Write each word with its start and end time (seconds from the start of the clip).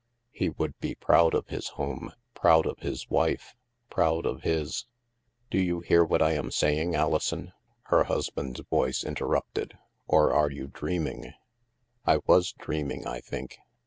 He 0.31 0.49
would 0.49 0.75
be 0.79 0.95
proud 0.95 1.35
of 1.35 1.49
his 1.49 1.67
home, 1.77 2.11
proud 2.33 2.65
of 2.65 2.79
his 2.79 3.07
wife, 3.07 3.53
proud 3.91 4.25
of 4.25 4.41
his... 4.41 4.87
"Do 5.51 5.59
you 5.59 5.81
hear 5.81 6.03
what 6.03 6.23
I 6.23 6.31
am 6.31 6.49
saying, 6.49 6.95
Alison,"' 6.95 7.53
her 7.83 8.05
husband's 8.05 8.61
voice 8.61 9.03
interrupted, 9.03 9.77
"or 10.07 10.33
are 10.33 10.49
you 10.49 10.65
dream 10.65 11.05
ing?" 11.05 11.33
"I 12.03 12.17
was 12.25 12.51
dreaming, 12.53 13.05
I 13.05 13.19
think. 13.21 13.59